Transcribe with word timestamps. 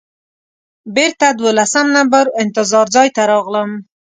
بېرته 0.95 1.27
دولسم 1.41 1.87
نمبر 1.97 2.25
انتظار 2.43 2.85
ځای 2.95 3.07
ته 3.15 3.21
راغلم. 3.31 3.69